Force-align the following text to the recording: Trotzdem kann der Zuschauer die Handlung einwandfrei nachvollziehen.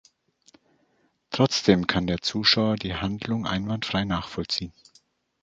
Trotzdem 1.29 1.85
kann 1.85 2.07
der 2.07 2.23
Zuschauer 2.23 2.75
die 2.75 2.95
Handlung 2.95 3.45
einwandfrei 3.45 4.03
nachvollziehen. 4.03 4.73